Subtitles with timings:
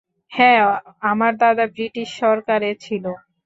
[0.31, 0.61] হ্যাঁ,
[1.03, 3.11] আমার দাদা ব্রিটিশ সরকারে ছিলো।